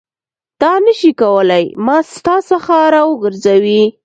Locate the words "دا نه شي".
0.61-1.11